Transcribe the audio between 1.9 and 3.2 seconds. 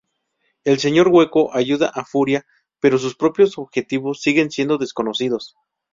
Furia, pero sus